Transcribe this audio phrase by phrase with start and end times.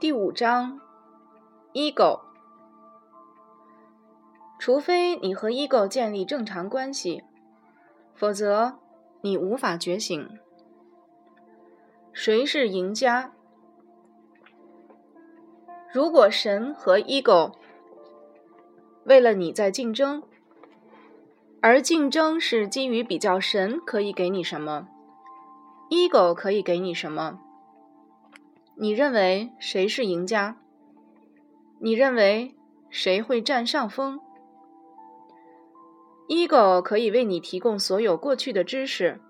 [0.00, 0.80] 第五章
[1.74, 2.20] ，ego。
[4.58, 7.22] 除非你和 ego 建立正常关系，
[8.14, 8.78] 否则
[9.20, 10.38] 你无法觉醒。
[12.14, 13.32] 谁是赢家？
[15.92, 17.52] 如果神和 ego
[19.04, 20.22] 为了你在竞争，
[21.60, 24.88] 而竞争是基于比较神可以给你什么
[25.90, 27.38] ，ego 可以给你什么？
[28.82, 30.56] 你认为谁是赢家？
[31.80, 32.54] 你认为
[32.88, 34.18] 谁会占上风
[36.28, 39.20] ？Ego 可以为你提供所有过去的知识、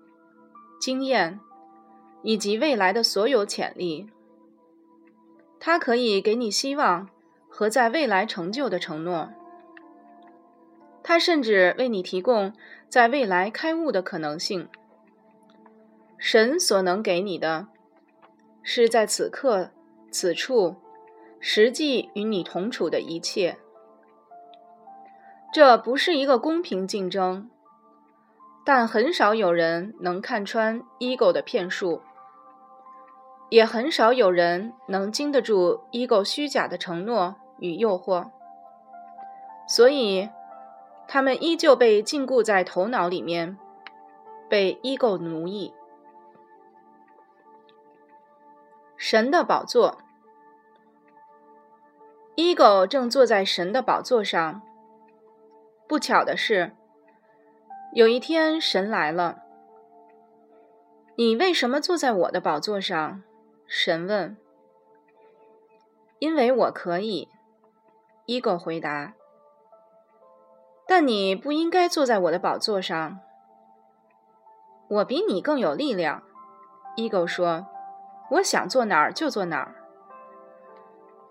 [0.79, 1.37] 经验
[2.23, 4.09] 以及未来的所有潜力。
[5.59, 7.09] 它可以给你希望
[7.49, 9.33] 和在未来成就的承诺。
[11.03, 12.53] 它甚至为你提供
[12.87, 14.69] 在未来开悟的可能性。
[16.17, 17.67] 神所能给你的。
[18.63, 19.71] 是在此刻、
[20.11, 20.75] 此处，
[21.39, 23.57] 实际与你同处的一切。
[25.51, 27.49] 这不是一个公平竞争，
[28.63, 32.01] 但很少有人能看穿 ego 的骗术，
[33.49, 38.29] 也很少有人能经得住 ego 虚假的承诺与诱惑，
[39.67, 40.29] 所以
[41.07, 43.57] 他们依旧被禁锢在头脑里面，
[44.47, 45.73] 被 ego 奴役。
[49.03, 49.97] 神的宝座
[52.35, 54.61] ，ego 正坐在神的宝座上。
[55.87, 56.75] 不巧的是，
[57.95, 59.39] 有一天神来了。
[61.15, 63.23] 你为什么坐在我的宝座上？
[63.65, 64.37] 神问。
[66.19, 67.27] 因为我可以
[68.27, 69.15] ，ego 回答。
[70.87, 73.19] 但你不应该坐在我的宝座上。
[74.89, 76.21] 我比你更有力量
[76.97, 77.65] ，ego 说。
[78.31, 79.75] 我想坐哪儿就坐哪儿。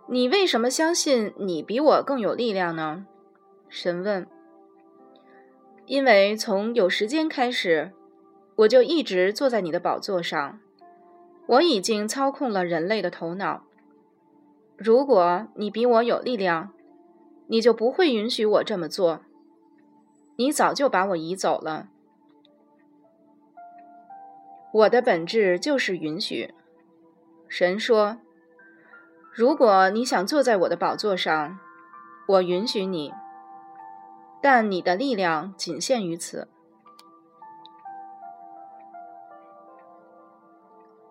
[0.07, 3.07] 你为什么相信你比我更有力量呢？
[3.69, 4.27] 神问。
[5.87, 7.93] 因为从有时间开始，
[8.57, 10.61] 我就一直坐在你的宝座上。
[11.47, 13.65] 我已经操控了人类的头脑。
[14.77, 16.73] 如果你比我有力量，
[17.49, 19.21] 你就不会允许我这么做。
[20.37, 21.89] 你早就把我移走了。
[24.73, 26.55] 我的本质就是允许。
[27.51, 28.17] 神说
[29.35, 31.59] ：“如果你想坐在我的宝座上，
[32.29, 33.13] 我允许你，
[34.41, 36.47] 但你的力量仅限于此。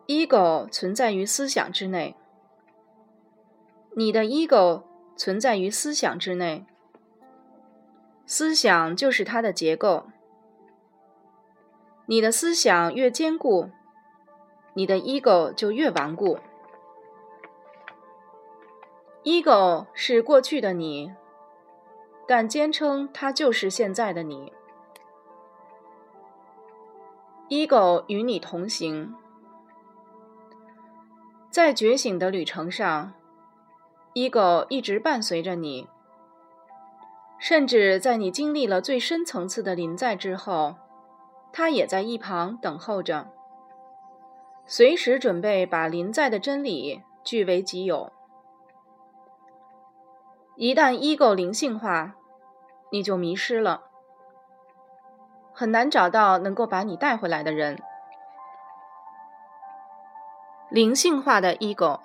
[0.08, 2.16] ego 存在于思想之内，
[3.98, 4.84] 你的 ego
[5.18, 6.66] 存在于思想之内，
[8.26, 10.08] 思想就是它的结构。
[12.06, 13.72] 你的思想越坚固。”
[14.80, 16.40] 你的 ego 就越顽固。
[19.26, 21.12] ego 是过去的你，
[22.26, 24.54] 但坚称它就是现在的你。
[27.50, 29.14] ego 与你同行，
[31.52, 33.12] 在觉醒的旅程上
[34.14, 35.90] ，ego 一直伴随着你，
[37.38, 40.78] 甚至在你经历了最深层次的临在之后，
[41.52, 43.34] 它也在一旁等候着。
[44.72, 48.14] 随时准备把临在的真理据为己有。
[50.56, 52.14] 一旦 ego 灵性化，
[52.92, 53.82] 你就迷失了，
[55.54, 57.82] 很难找到能够把你带回来的人。
[60.70, 62.00] 灵性化的 ego，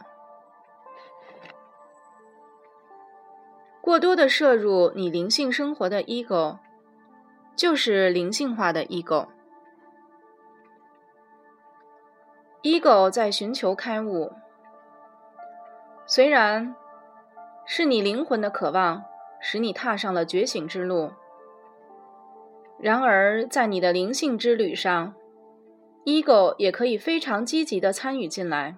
[3.83, 6.57] 过多的摄入你灵性生活的 ego，
[7.55, 9.29] 就是灵性化的 ego。
[12.65, 14.33] Ego 在寻求开悟，
[16.07, 16.75] 虽然
[17.67, 19.05] 是你灵魂的渴望
[19.39, 21.11] 使你踏上了觉醒之路，
[22.79, 25.13] 然而在你的灵性之旅上
[26.07, 28.77] ，ego 也可以非常积极的参与进来。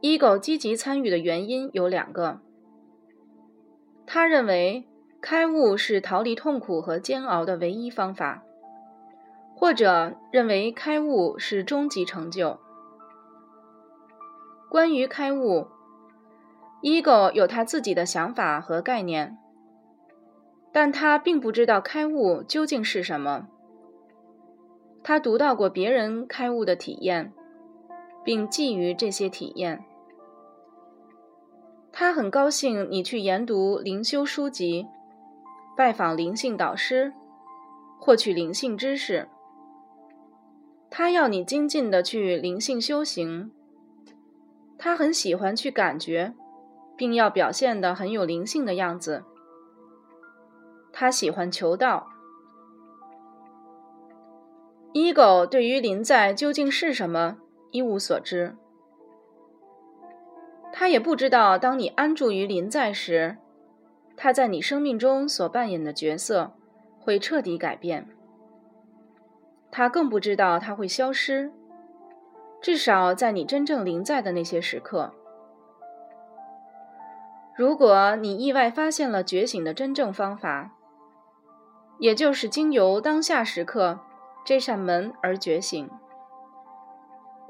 [0.00, 2.40] ego 积极参与的原因有两个：
[4.06, 4.88] 他认为
[5.20, 8.44] 开悟是逃离痛苦和煎熬的唯一方法。
[9.58, 12.60] 或者认为开悟是终极成就。
[14.70, 15.66] 关于开悟
[16.80, 19.36] ，ego 有他自己的想法和概念，
[20.70, 23.48] 但他并不知道开悟究竟是什么。
[25.02, 27.32] 他读到过别人开悟的体验，
[28.22, 29.84] 并觊觎这些体验。
[31.90, 34.86] 他很高兴你去研读灵修书籍，
[35.76, 37.12] 拜访灵性导师，
[37.98, 39.28] 获取灵性知识。
[40.90, 43.50] 他要你精进的去灵性修行，
[44.78, 46.34] 他很喜欢去感觉，
[46.96, 49.24] 并要表现的很有灵性的样子。
[50.92, 52.08] 他喜欢求道。
[54.94, 57.36] ego 对于临在究竟是什么
[57.70, 58.56] 一无所知，
[60.72, 63.36] 他也不知道，当你安住于临在时，
[64.16, 66.52] 他在你生命中所扮演的角色
[66.98, 68.08] 会彻底改变。
[69.70, 71.52] 他更不知道他会消失，
[72.60, 75.12] 至少在你真正临在的那些时刻。
[77.56, 80.72] 如果你意外发现了觉醒的真正方法，
[81.98, 84.00] 也就是经由当下时刻。
[84.44, 85.90] 这扇门而觉醒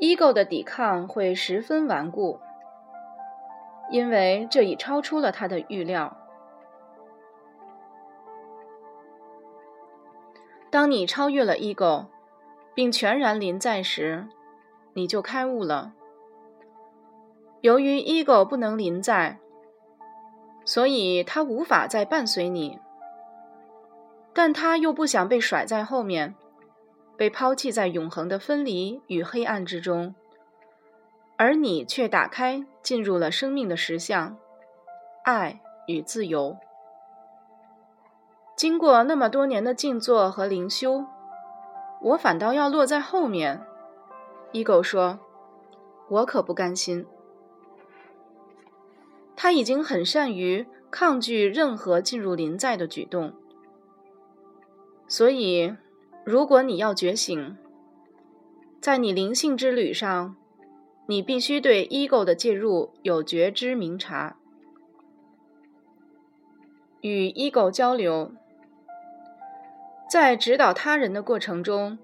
[0.00, 2.40] ，ego 的抵抗会十分顽固，
[3.90, 6.16] 因为这已超出了他的预料。
[10.78, 12.06] 当你超越了 ego，
[12.72, 14.28] 并全然临在时，
[14.92, 15.92] 你就开悟了。
[17.62, 19.40] 由于 ego 不能临在，
[20.64, 22.78] 所以它无法再伴随你，
[24.32, 26.36] 但它又不想被甩在后面。
[27.16, 30.14] 被抛弃在永恒的分离与黑暗之中，
[31.36, 34.36] 而你却打开，进入了生命的实相——
[35.26, 35.58] 爱
[35.88, 36.56] 与自由。
[38.58, 41.06] 经过那么多年的静坐和灵修，
[42.02, 43.64] 我反倒要落在后面。
[44.52, 45.20] ego 说
[46.10, 47.06] ：“我可不甘心。”
[49.36, 53.32] 他已经很善于抗拒任何进入临在的举动，
[55.06, 55.76] 所以。
[56.24, 57.56] 如果你要觉醒，
[58.82, 60.36] 在你灵性之旅上，
[61.06, 64.36] 你必须对 ego 的介入有觉知明察。
[67.00, 68.32] 与 ego 交流，
[70.10, 71.98] 在指导他人的过程中，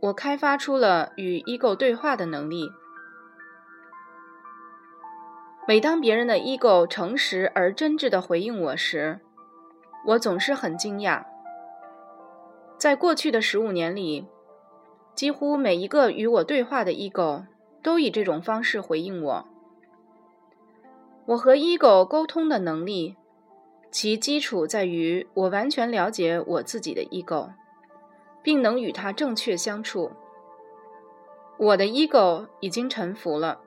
[0.00, 2.70] 我开发出了与 ego 对话的能力。
[5.66, 9.20] 每当别人的 ego 诚实而真挚地回应我时，
[10.06, 11.22] 我总是很惊讶。
[12.78, 14.26] 在过去的十五年里，
[15.14, 17.44] 几乎每一个与我对话的 ego
[17.82, 19.46] 都以这种方式回应我。
[21.26, 23.16] 我和 ego 沟通的能力，
[23.90, 27.50] 其基础在于我完全了解我自己的 ego，
[28.42, 30.12] 并能与它正确相处。
[31.56, 33.60] 我的 ego 已经臣服了，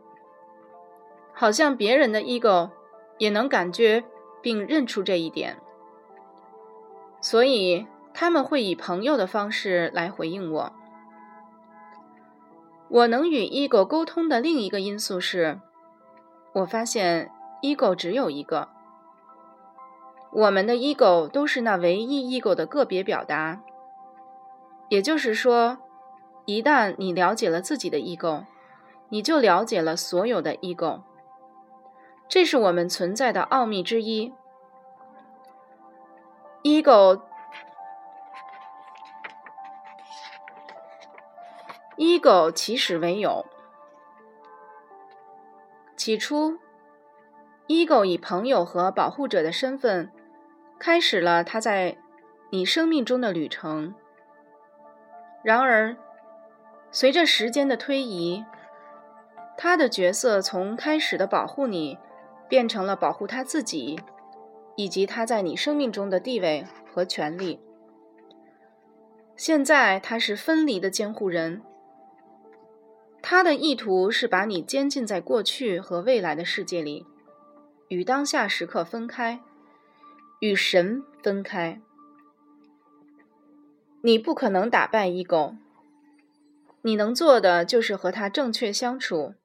[1.34, 2.70] 好像别人的 ego
[3.18, 4.04] 也能感觉
[4.42, 5.58] 并认出这一点，
[7.22, 7.88] 所以。
[8.14, 10.74] 他们会以朋友的方式来回应我。
[12.90, 15.62] 我能与 ego 沟通的另一个因素是，
[16.52, 17.32] 我发现
[17.62, 18.68] ego 只有一个。
[20.34, 23.62] 我们的 ego 都是那唯一 ego 的个别表达。
[24.90, 25.78] 也就是说，
[26.46, 28.46] 一旦你了解了自己的 ego，
[29.10, 31.02] 你就了解了所有的 ego。
[32.30, 34.34] 这是我们存在的奥秘之一。
[36.64, 37.22] ego。
[41.98, 43.46] ego 起始为有。
[45.98, 46.58] 起初
[47.68, 50.12] ，ego 以朋友和保护者的身份，
[50.82, 51.96] 开始了他在
[52.50, 53.94] 你生命中的旅程。
[55.44, 55.96] 然而，
[56.90, 58.44] 随着时间的推移，
[59.56, 62.00] 他的角色从开始的保护你，
[62.50, 64.00] 变成了保护他自己，
[64.76, 67.60] 以及他在你生命中的地位和权利。
[69.36, 71.62] 现在，他是分离的监护人。
[73.22, 77.06] 他的意图是把你监禁在过去和未来的世界里，
[77.90, 79.40] 与当下时刻分开，
[80.42, 81.80] 与神分开。
[84.02, 85.56] 你不可能打败 ego，
[86.82, 89.36] 你能做的就是和他正确相处，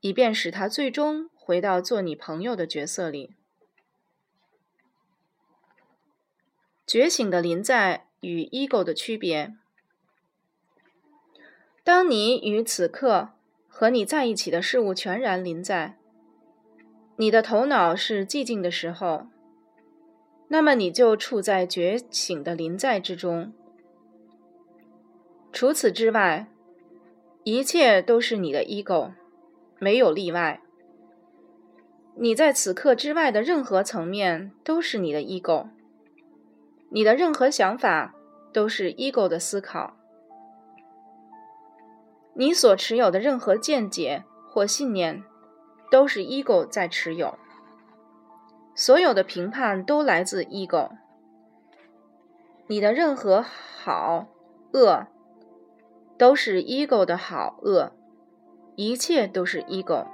[0.00, 3.36] 以便使他最终回到做你朋友的角色里。
[6.86, 9.54] 觉醒的临在与 ego 的区别。
[11.84, 13.32] 当你与此刻
[13.68, 15.98] 和你在一起的事物全然临在，
[17.16, 19.26] 你的头脑是寂静的时候，
[20.52, 23.52] 那么你就处在觉醒的临在之中。
[25.52, 26.48] 除此之外，
[27.44, 29.12] 一切都是你的 ego，
[29.78, 30.60] 没有例外。
[32.16, 35.68] 你在此刻之外的任何层面都是你的 ego，
[36.88, 38.16] 你的任何想法
[38.52, 39.96] 都是 ego 的思考。
[42.34, 45.22] 你所持有的任何见解或信念，
[45.92, 47.38] 都是 ego 在持有。
[48.80, 50.92] 所有的评判都来自 ego。
[52.66, 54.26] 你的任何好
[54.72, 55.06] 恶，
[56.16, 57.92] 都是 ego 的好恶，
[58.76, 60.06] 一切都是 ego。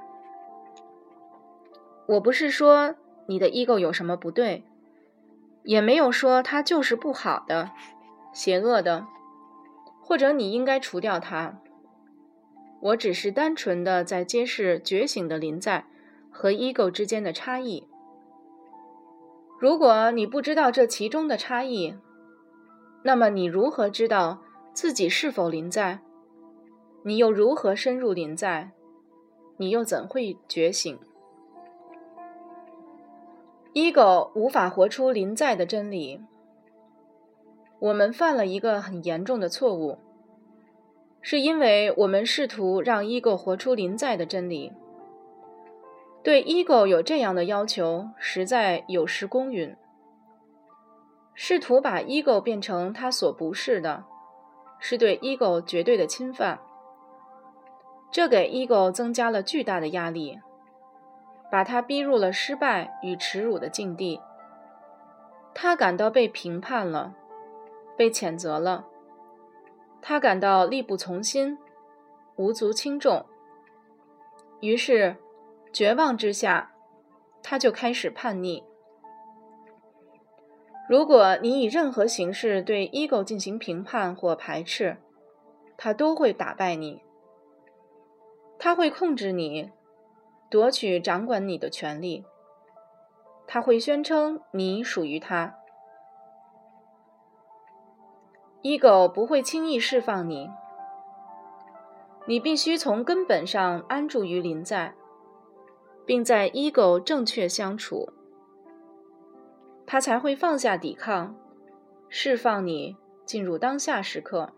[2.08, 2.96] 我不是说
[3.26, 4.64] 你的 ego 有什么不对，
[5.62, 7.70] 也没有说它就是不好的、
[8.32, 9.06] 邪恶的，
[10.02, 11.60] 或者你应该除掉它。
[12.80, 15.84] 我只是单纯的在揭示觉醒的临在
[16.32, 17.86] 和 ego 之间的差异。
[19.58, 21.94] 如果你不知道这其中的差异，
[23.02, 24.42] 那么你如何知道
[24.74, 26.00] 自己是否临在？
[27.04, 28.72] 你又如何深入临在？
[29.56, 30.98] 你又怎会觉醒
[33.72, 36.20] ？ego 无法活出临在的真理。
[37.78, 39.98] 我们犯了一个很严重的错误，
[41.22, 44.72] 是因为我们试图让 ego 活出临在的真理。
[46.26, 49.76] 对 ego 有这样的要求，实在有失公允。
[51.34, 54.02] 试图把 ego 变成他所不是的，
[54.80, 56.58] 是对 ego 绝对的侵犯。
[58.10, 60.40] 这给 ego 增加了巨大的压力，
[61.48, 64.20] 把他逼入了失败与耻辱的境地。
[65.54, 67.14] 他感到被评判了，
[67.96, 68.84] 被谴责了。
[70.02, 71.56] 他感到力不从心，
[72.34, 73.24] 无足轻重。
[74.58, 75.14] 于是，
[75.76, 76.72] 绝望之下，
[77.42, 78.64] 他就开始叛逆。
[80.88, 84.96] 如果你以任何形式对 ego 进行评判或排斥，
[85.76, 87.02] 他都会打败你。
[88.58, 89.70] 他会控制你，
[90.48, 92.24] 夺取掌管你的权利。
[93.46, 95.56] 他会宣称你属于他。
[98.62, 100.50] ego 不会轻易释放你。
[102.26, 104.94] 你必须从根本上安住于临在，
[106.06, 108.08] 并在 ego 正确相处，
[109.84, 111.34] 他才会放下抵抗，
[112.08, 114.52] 释放你进入当下时刻。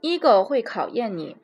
[0.00, 1.36] ego 会考验你。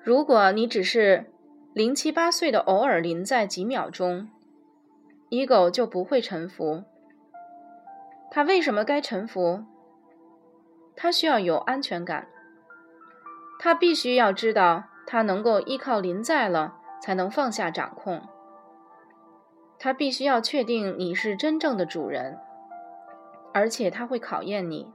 [0.00, 1.30] 如果你只是
[1.72, 4.28] 零七八碎的偶尔临在几秒钟
[5.30, 6.84] ，ego 就不会臣服。
[8.30, 9.64] 他为什么该臣服？
[10.94, 12.28] 他需要有安全感。
[13.58, 18.20] 他必须要知道，他能够依靠临在了，才能放下掌控。
[19.78, 22.38] 他必须要确定你是真正的主人，
[23.54, 24.92] 而且他会考验你。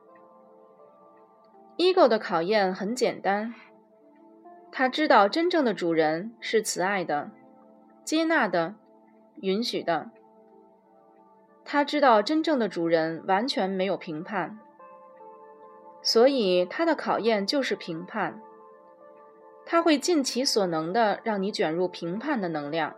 [1.77, 3.55] ego 的考验很简单，
[4.71, 7.31] 他知道真正的主人是慈爱的、
[8.03, 8.75] 接纳的、
[9.37, 10.11] 允许的。
[11.65, 14.59] 他知道真正的主人完全没有评判，
[16.03, 18.39] 所以他的考验就是评判。
[19.65, 22.95] 他会尽其所能的让你卷入评判的能量。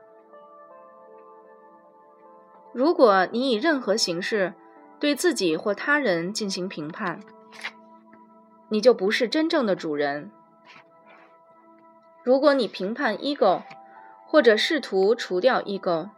[2.74, 4.53] 如果你以任何形式
[5.00, 7.22] 对自己或他人进行评判，
[8.69, 10.31] 你就不是真正的主人。
[12.24, 13.62] 如果你评判 ego，
[14.27, 16.10] 或者试图除掉 ego，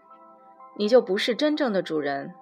[0.77, 2.33] 你就不是真正的主人。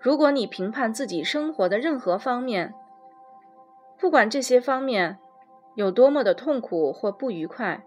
[0.00, 2.74] 如果你评判自己生活的任何方面，
[3.98, 5.18] 不管这些方面
[5.78, 7.84] 有多么的痛苦或不愉快，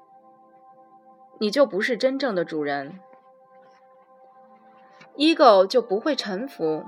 [1.40, 3.02] 你就不是真正的主人。
[5.18, 6.86] ego 就不会臣服，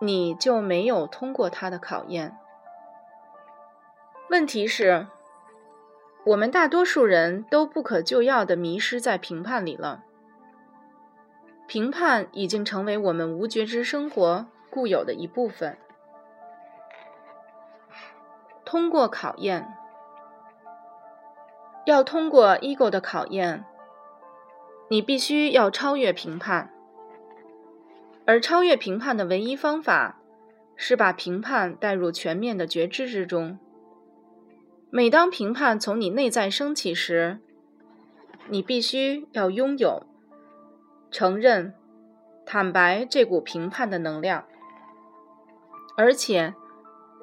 [0.00, 2.34] 你就没有通过它的考验。
[4.30, 5.06] 问题是，
[6.24, 10.02] 我们大多数人都不可救药地迷失在评判里了。
[11.66, 15.76] 评判已经成为我们无觉知生活固有的一部分。
[18.74, 19.72] 通过考验，
[21.84, 23.64] 要通过 ego 的考验，
[24.90, 26.72] 你必须要超越评判，
[28.26, 30.18] 而超越评判的唯一方法
[30.74, 33.60] 是把评判带入全面的觉知之中。
[34.90, 37.38] 每当评判从你内在升起时，
[38.48, 40.02] 你必须要拥有、
[41.12, 41.72] 承认、
[42.44, 44.44] 坦白这股评判的能量，
[45.96, 46.54] 而且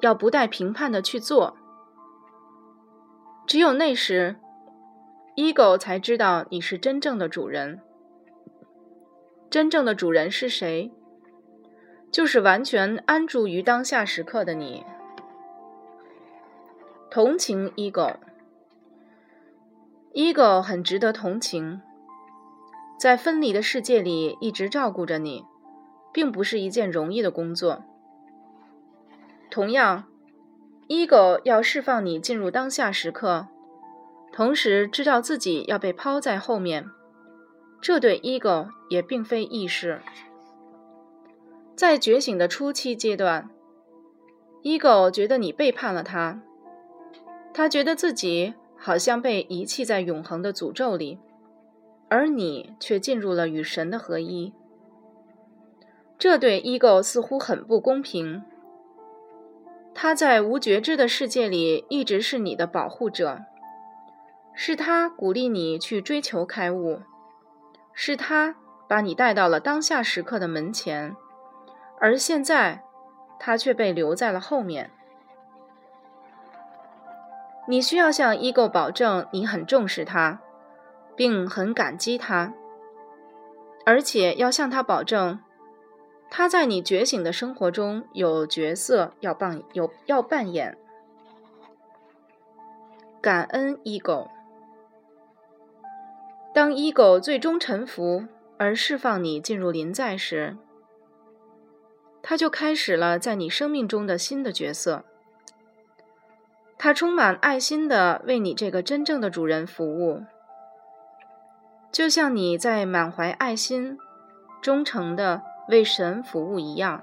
[0.02, 1.56] 要不带评判的去做。
[3.46, 4.36] 只有那时
[5.36, 7.80] ，ego 才知道你是真正的主人。
[9.48, 10.92] 真正的主人是谁？
[12.10, 14.84] 就是完全安住于当下时刻的你。
[17.10, 18.20] 同情 ego，ego
[20.60, 21.80] 很值得同情，
[22.98, 25.44] 在分离的世界里一直照顾着你，
[26.12, 27.84] 并不是一件容易的工作。
[29.52, 30.04] 同样
[30.88, 33.48] ，ego 要释放你进入当下时刻，
[34.32, 36.88] 同时知道自己要被抛在后面，
[37.78, 40.00] 这对 ego 也并非易事。
[41.76, 43.50] 在觉醒的初期阶段
[44.62, 46.40] ，ego 觉得你背叛了他。
[47.52, 51.18] 他觉得自己好像被遗弃在永恒的诅咒里，
[52.08, 54.54] 而你却进入了与神的合一。
[56.16, 58.42] 这对 ego 似乎很不公平。
[59.94, 63.40] 他在无觉知的世界里一直是你的保护者，
[64.54, 67.00] 是他鼓励你去追求开悟，
[67.92, 68.56] 是他
[68.88, 71.14] 把你带到了当下时刻的门前，
[72.00, 72.82] 而现在
[73.38, 74.90] 他却被留在了后面。
[77.68, 80.40] 你需要向 ego 保证你很重视他，
[81.14, 82.52] 并很感激他，
[83.86, 85.38] 而且要向他保证。
[86.34, 90.78] 他在你觉醒的生活中有角色要扮有要扮演。
[93.20, 94.30] 感恩 ego。
[96.54, 98.24] 当 ego 最终臣服
[98.56, 100.56] 而释放你进入临在时，
[102.22, 105.04] 他就开始了在你生命中的新的角色。
[106.78, 110.22] 他充满爱心的为你这个真正的主人服务，
[111.92, 113.98] 就像你在满怀爱心、
[114.62, 115.42] 忠诚的。
[115.72, 117.02] 为神服务一样，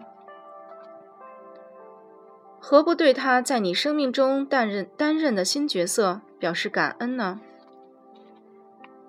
[2.60, 7.42] 何不对他在你生命中担任担任的新角色表示感恩呢？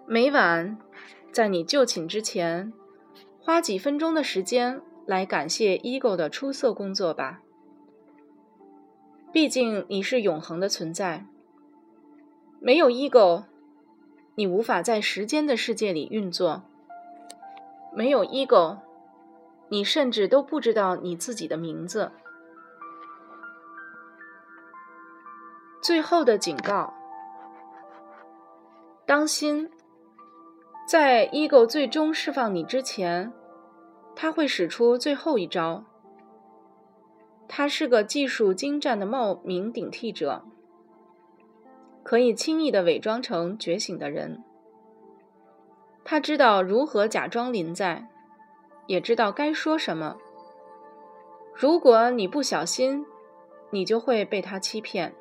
[0.06, 0.78] 每晚
[1.30, 2.72] 在你就寝之前，
[3.38, 7.42] 花几分钟的时间来感谢 ego 的出色工作吧。
[9.30, 11.26] 毕竟你是永恒的存在，
[12.60, 13.44] 没有 ego，
[14.36, 16.62] 你无法在时间的世界里运作。
[17.94, 18.78] 没有 ego。
[19.70, 22.10] 你甚至都不知道你自己的名字。
[25.80, 26.92] 最后的警告：
[29.06, 29.70] 当心，
[30.86, 33.32] 在 ego 最终释放你之前，
[34.14, 35.84] 他会使出最后一招。
[37.48, 40.44] 他是个技术精湛的冒名顶替者，
[42.02, 44.44] 可以轻易的伪装成觉醒的人。
[46.04, 48.08] 他知道如何假装临在。
[48.90, 50.16] 也知道该说什么。
[51.54, 53.06] 如果你不小心，
[53.70, 55.14] 你就会被他欺骗。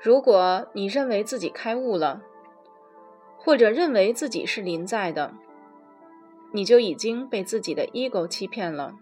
[0.00, 2.22] 如果你认为自己开悟了，
[3.36, 5.34] 或者认为自己是临在的，
[6.52, 8.94] 你就已经被自己的 ego 欺骗了。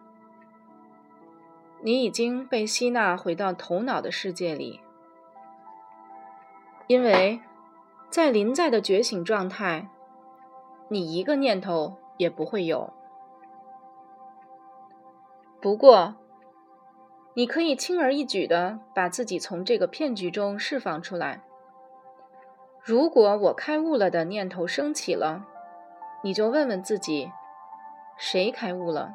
[1.83, 4.81] 你已经被吸纳回到头脑的世界里，
[6.87, 7.39] 因为
[8.09, 9.91] 在临在的觉醒状态，
[10.89, 12.91] 你一个念头也不会有。
[15.63, 16.17] 不过，
[17.35, 21.41] 你可以轻而易举的把自己从这个骗局中释放出来。
[22.83, 25.47] 如果我开悟了的念头升起了，
[26.25, 27.31] 你就问问自己：
[28.19, 29.15] 谁开悟了？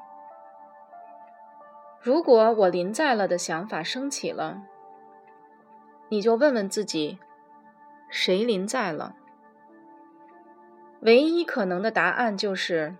[2.00, 4.64] 如果我临在了的想法升起了，
[6.08, 7.20] 你就问问自己：
[8.10, 9.18] 谁临在了？
[11.02, 12.96] 唯一可能的答案就是：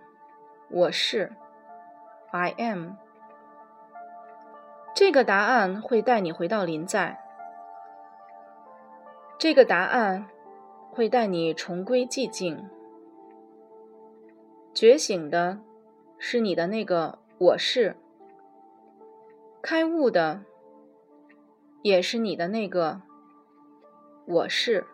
[0.68, 1.32] 我是
[2.30, 2.92] ，I am。
[4.98, 7.20] 这个答案会带你回到临在。
[9.38, 10.26] 这个答案
[10.90, 12.68] 会带你重归寂静。
[14.74, 15.60] 觉醒的
[16.18, 17.96] 是你的那个我是，
[19.62, 20.42] 开悟的
[21.82, 23.02] 也是你的那个
[24.26, 24.84] 我是。